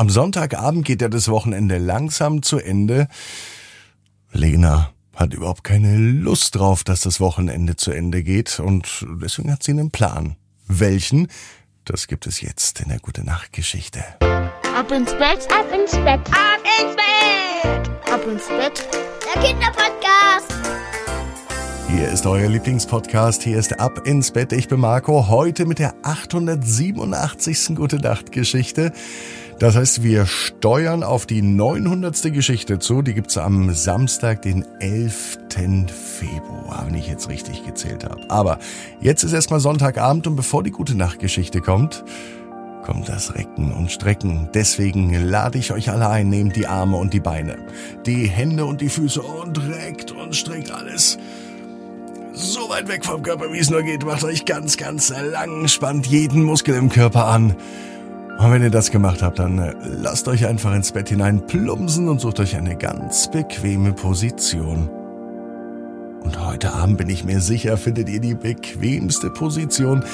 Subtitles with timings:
[0.00, 3.06] Am Sonntagabend geht ja das Wochenende langsam zu Ende.
[4.32, 9.62] Lena hat überhaupt keine Lust drauf, dass das Wochenende zu Ende geht und deswegen hat
[9.62, 10.36] sie einen Plan.
[10.66, 11.28] Welchen?
[11.84, 14.02] Das gibt es jetzt in der Gute Nacht Geschichte.
[14.74, 18.88] Ab ins Bett, Ab ins Bett, ab ins Bett, ab ins Bett.
[19.34, 20.54] der Kinderpodcast.
[21.90, 23.42] Hier ist euer Lieblingspodcast.
[23.42, 24.52] Hier ist Ab ins Bett.
[24.52, 25.28] Ich bin Marco.
[25.28, 27.74] Heute mit der 887.
[27.74, 28.92] Gute Nacht Geschichte.
[29.60, 32.32] Das heißt, wir steuern auf die 900.
[32.32, 33.02] Geschichte zu.
[33.02, 35.38] Die gibt's am Samstag, den 11.
[35.90, 38.22] Februar, wenn ich jetzt richtig gezählt habe.
[38.30, 38.58] Aber
[39.02, 42.02] jetzt ist erstmal Sonntagabend und bevor die Gute Nacht Geschichte kommt,
[42.84, 44.48] kommt das Recken und Strecken.
[44.54, 47.58] Deswegen lade ich euch alle ein, nehmt die Arme und die Beine,
[48.06, 51.18] die Hände und die Füße und reckt und streckt alles
[52.32, 54.06] so weit weg vom Körper, wie es nur geht.
[54.06, 57.56] Macht euch ganz, ganz lang, spannt jeden Muskel im Körper an.
[58.40, 62.08] Und wenn ihr das gemacht habt, dann äh, lasst euch einfach ins Bett hinein plumpsen
[62.08, 64.88] und sucht euch eine ganz bequeme Position.
[66.22, 70.04] Und heute Abend bin ich mir sicher, findet ihr die bequemste Position,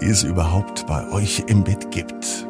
[0.00, 2.46] die es überhaupt bei euch im Bett gibt.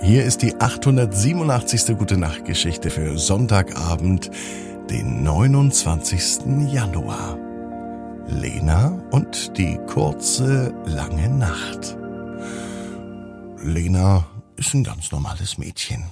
[0.00, 1.96] Hier ist die 887.
[1.96, 4.32] Gute Nacht Geschichte für Sonntagabend,
[4.90, 6.72] den 29.
[6.72, 7.38] Januar.
[8.26, 12.01] Lena und die kurze, lange Nacht.
[13.62, 16.04] Lena ist ein ganz normales Mädchen.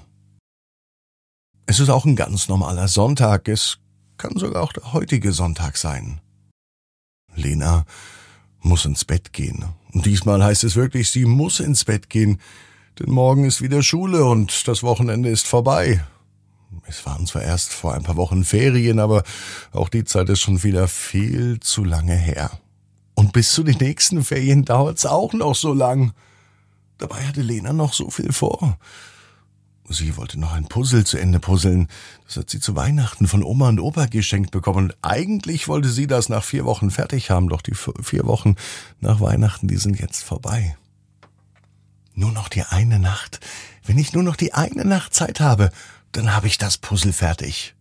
[1.66, 3.48] Es ist auch ein ganz normaler Sonntag.
[3.48, 3.78] Es
[4.18, 6.20] kann sogar auch der heutige Sonntag sein.
[7.34, 7.84] Lena
[8.60, 9.64] muss ins Bett gehen.
[9.92, 12.40] Und diesmal heißt es wirklich, sie muss ins Bett gehen.
[12.98, 16.04] Denn morgen ist wieder Schule und das Wochenende ist vorbei.
[16.86, 19.24] Es waren zwar erst vor ein paar Wochen Ferien, aber
[19.72, 22.50] auch die Zeit ist schon wieder viel zu lange her.
[23.14, 26.12] Und bis zu den nächsten Ferien dauert's auch noch so lang.
[27.00, 28.78] Dabei hatte Lena noch so viel vor.
[29.88, 31.88] Sie wollte noch ein Puzzle zu Ende puzzeln.
[32.26, 34.90] Das hat sie zu Weihnachten von Oma und Opa geschenkt bekommen.
[34.90, 38.54] Und eigentlich wollte sie das nach vier Wochen fertig haben, doch die vier Wochen
[39.00, 40.76] nach Weihnachten, die sind jetzt vorbei.
[42.14, 43.40] Nur noch die eine Nacht.
[43.84, 45.72] Wenn ich nur noch die eine Nacht Zeit habe,
[46.12, 47.74] dann habe ich das Puzzle fertig.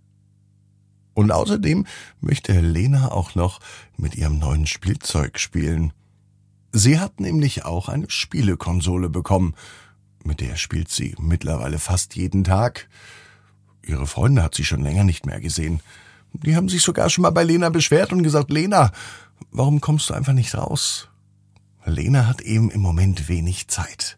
[1.13, 1.85] Und außerdem
[2.21, 3.59] möchte Lena auch noch
[3.97, 5.91] mit ihrem neuen Spielzeug spielen.
[6.71, 9.55] Sie hat nämlich auch eine Spielekonsole bekommen.
[10.23, 12.87] Mit der spielt sie mittlerweile fast jeden Tag.
[13.81, 15.81] Ihre Freunde hat sie schon länger nicht mehr gesehen.
[16.33, 18.91] Die haben sich sogar schon mal bei Lena beschwert und gesagt, Lena,
[19.51, 21.09] warum kommst du einfach nicht raus?
[21.85, 24.17] Lena hat eben im Moment wenig Zeit.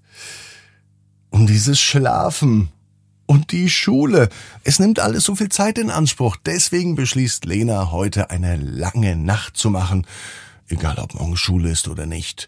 [1.30, 2.70] Und dieses Schlafen
[3.26, 4.28] und die Schule,
[4.66, 6.36] es nimmt alles so viel Zeit in Anspruch.
[6.46, 10.06] Deswegen beschließt Lena heute eine lange Nacht zu machen.
[10.72, 12.48] Egal ob morgen Schule ist oder nicht.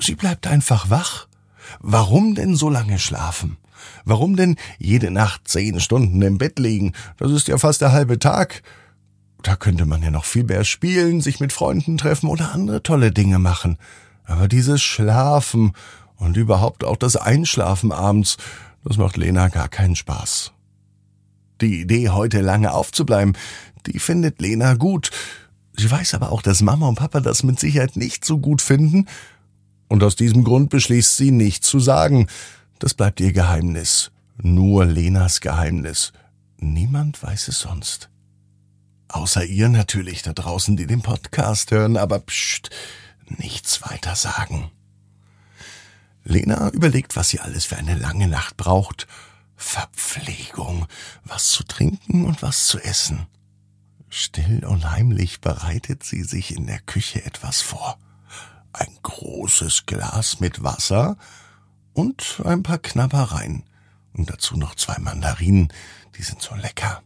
[0.00, 1.28] Sie bleibt einfach wach.
[1.78, 3.56] Warum denn so lange schlafen?
[4.04, 6.92] Warum denn jede Nacht zehn Stunden im Bett liegen?
[7.18, 8.62] Das ist ja fast der halbe Tag.
[9.44, 13.12] Da könnte man ja noch viel mehr spielen, sich mit Freunden treffen oder andere tolle
[13.12, 13.78] Dinge machen.
[14.24, 15.72] Aber dieses Schlafen
[16.16, 18.38] und überhaupt auch das Einschlafen abends,
[18.82, 20.52] das macht Lena gar keinen Spaß.
[21.60, 23.36] Die Idee, heute lange aufzubleiben,
[23.86, 25.10] die findet Lena gut.
[25.82, 29.08] Sie weiß aber auch, dass Mama und Papa das mit Sicherheit nicht so gut finden.
[29.88, 32.28] Und aus diesem Grund beschließt sie, nichts zu sagen.
[32.78, 34.12] Das bleibt ihr Geheimnis.
[34.40, 36.12] Nur Lenas Geheimnis.
[36.58, 38.10] Niemand weiß es sonst.
[39.08, 42.70] Außer ihr natürlich da draußen, die den Podcast hören, aber pst,
[43.26, 44.70] nichts weiter sagen.
[46.22, 49.08] Lena überlegt, was sie alles für eine lange Nacht braucht.
[49.56, 50.86] Verpflegung,
[51.24, 53.26] was zu trinken und was zu essen.
[54.14, 57.98] Still und heimlich bereitet sie sich in der Küche etwas vor.
[58.74, 61.16] Ein großes Glas mit Wasser
[61.94, 63.62] und ein paar Knabbereien.
[64.12, 65.72] Und dazu noch zwei Mandarinen,
[66.18, 67.02] die sind so lecker.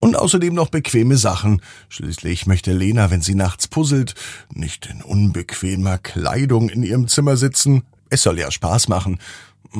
[0.00, 1.62] Und außerdem noch bequeme Sachen.
[1.88, 4.16] Schließlich möchte Lena, wenn sie nachts puzzelt,
[4.52, 7.84] nicht in unbequemer Kleidung in ihrem Zimmer sitzen.
[8.10, 9.20] Es soll ja Spaß machen.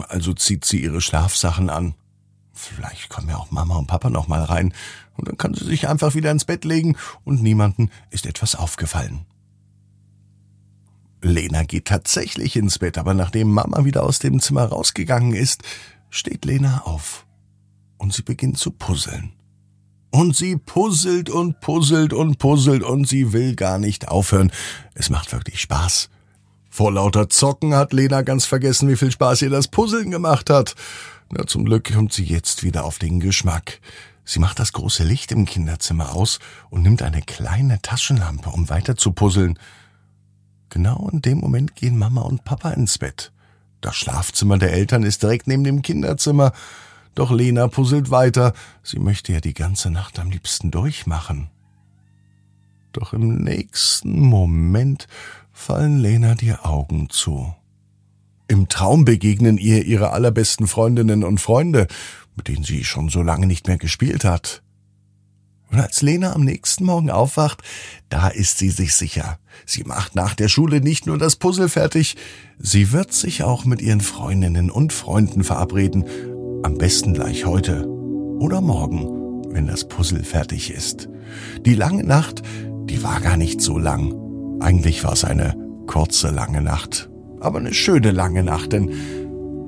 [0.07, 1.97] Also zieht sie ihre Schlafsachen an.
[2.57, 4.73] Vielleicht kommen ja auch Mama und Papa noch mal rein.
[5.15, 9.27] Und dann kann sie sich einfach wieder ins Bett legen und niemanden ist etwas aufgefallen.
[11.21, 15.63] Lena geht tatsächlich ins Bett, aber nachdem Mama wieder aus dem Zimmer rausgegangen ist,
[16.09, 17.27] steht Lena auf.
[17.99, 19.33] Und sie beginnt zu puzzeln.
[20.11, 24.51] Und sie puzzelt und puzzelt und puzzelt und sie will gar nicht aufhören.
[24.95, 26.09] Es macht wirklich Spaß.
[26.71, 30.75] Vor lauter Zocken hat Lena ganz vergessen, wie viel Spaß ihr das Puzzeln gemacht hat.
[31.31, 33.81] Na, zum Glück kommt sie jetzt wieder auf den Geschmack.
[34.25, 36.39] Sie macht das große Licht im Kinderzimmer aus
[36.71, 39.59] und nimmt eine kleine Taschenlampe, um weiter zu puzzeln.
[40.69, 43.33] Genau in dem Moment gehen Mama und Papa ins Bett.
[43.81, 46.53] Das Schlafzimmer der Eltern ist direkt neben dem Kinderzimmer.
[47.15, 48.53] Doch Lena puzzelt weiter.
[48.83, 51.51] Sie möchte ja die ganze Nacht am liebsten durchmachen.
[52.93, 55.07] Doch im nächsten Moment
[55.53, 57.55] fallen Lena die Augen zu.
[58.49, 61.89] Im Traum begegnen ihr ihre allerbesten Freundinnen und Freunde,
[62.37, 64.63] mit denen sie schon so lange nicht mehr gespielt hat.
[65.71, 67.63] Und als Lena am nächsten Morgen aufwacht,
[68.09, 69.39] da ist sie sich sicher.
[69.65, 72.17] Sie macht nach der Schule nicht nur das Puzzle fertig,
[72.59, 76.05] sie wird sich auch mit ihren Freundinnen und Freunden verabreden.
[76.63, 81.09] Am besten gleich heute oder morgen, wenn das Puzzle fertig ist.
[81.65, 82.43] Die lange Nacht,
[82.85, 84.15] die war gar nicht so lang.
[84.61, 85.57] Eigentlich war es eine
[85.87, 87.11] kurze lange Nacht.
[87.47, 88.91] Aber eine schöne lange Nacht, denn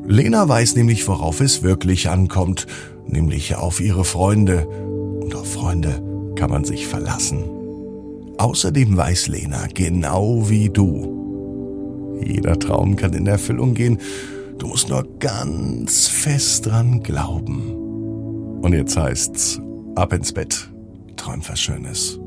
[0.04, 2.66] Lena weiß nämlich, worauf es wirklich ankommt,
[3.06, 6.02] nämlich auf ihre Freunde und auf Freunde
[6.34, 7.44] kann man sich verlassen.
[8.36, 12.18] Außerdem weiß Lena genau wie du.
[12.20, 13.98] Jeder Traum kann in Erfüllung gehen.
[14.58, 18.58] Du musst nur ganz fest dran glauben.
[18.60, 19.60] Und jetzt heißt's,
[19.94, 20.68] ab ins Bett.
[21.14, 22.18] Träum was Schönes.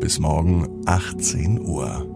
[0.00, 2.15] Bis morgen 18 Uhr.